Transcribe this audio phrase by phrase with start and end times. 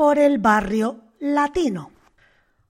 [0.00, 1.92] por el barrio latino.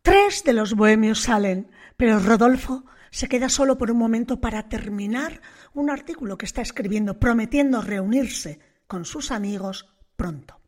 [0.03, 5.41] Tres de los bohemios salen, pero Rodolfo se queda solo por un momento para terminar
[5.73, 8.59] un artículo que está escribiendo, prometiendo reunirse
[8.89, 10.61] con sus amigos pronto.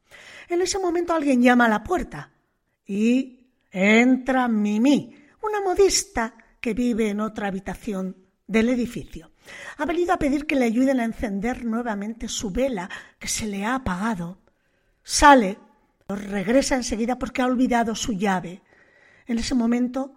[0.48, 2.30] En ese momento alguien llama a la puerta
[2.86, 8.16] y entra Mimi, una modista que vive en otra habitación
[8.46, 9.32] del edificio.
[9.78, 12.88] Ha venido a pedir que le ayuden a encender nuevamente su vela
[13.18, 14.38] que se le ha apagado.
[15.02, 15.58] Sale,
[16.16, 18.62] regresa enseguida porque ha olvidado su llave.
[19.26, 20.14] En ese momento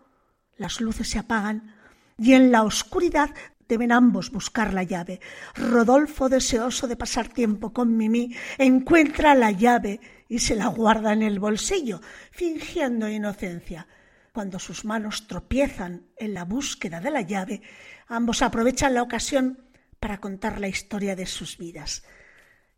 [0.58, 1.76] las luces se apagan
[2.18, 3.30] y en la oscuridad
[3.68, 5.20] deben ambos buscar la llave.
[5.55, 11.23] Rodolfo, deseoso de pasar tiempo con Mimi, encuentra la llave y se la guarda en
[11.23, 12.02] el bolsillo,
[12.32, 13.88] fingiendo inocencia.
[14.32, 17.62] Cuando sus manos tropiezan en la búsqueda de la llave,
[18.07, 19.66] ambos aprovechan la ocasión
[19.99, 22.04] para contar la historia de sus vidas.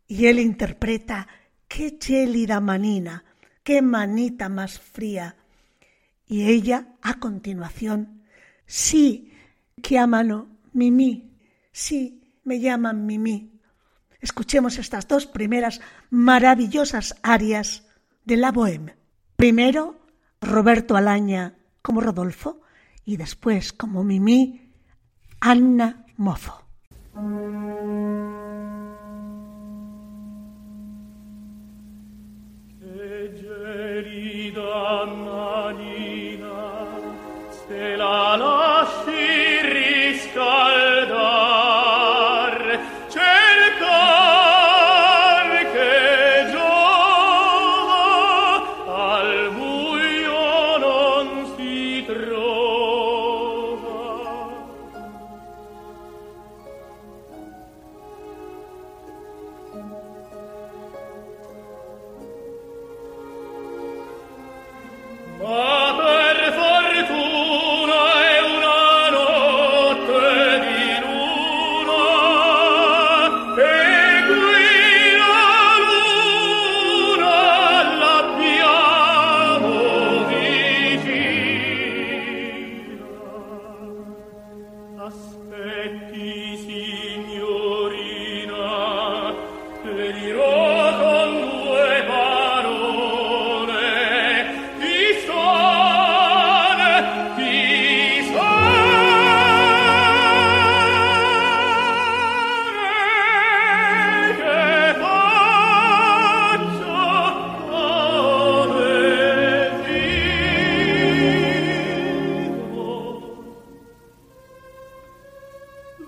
[0.06, 1.28] Y él interpreta
[1.68, 3.24] qué gélida manina,
[3.62, 5.36] qué manita más fría.
[6.26, 8.22] Y ella, a continuación,
[8.66, 9.32] sí,
[9.82, 11.30] que mano, Mimi,
[11.72, 13.52] sí, me llaman Mimi.
[14.20, 15.80] Escuchemos estas dos primeras
[16.10, 17.86] maravillosas arias
[18.24, 18.96] de la Bohème.
[19.36, 20.00] Primero,
[20.40, 22.60] Roberto Alaña como Rodolfo
[23.04, 24.72] y después como Mimi,
[25.40, 26.64] Anna Mozo.
[35.28, 36.86] anima,
[37.66, 40.67] se la lasci riscaldare.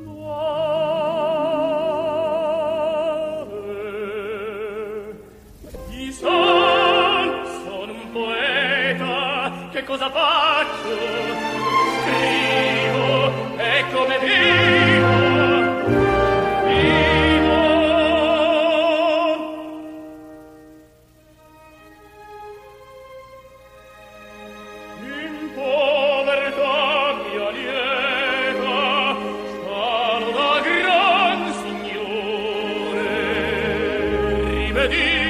[0.06, 0.40] moi.
[34.80, 35.29] vedi